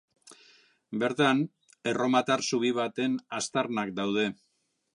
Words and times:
Bertan 1.03 1.43
erromatar 1.93 2.45
zubi 2.51 2.73
baten 2.81 3.19
aztarnak 3.41 3.93
daude. 4.01 4.25